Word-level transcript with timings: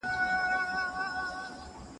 د 0.03 0.03
انسانژغورنې 0.03 1.87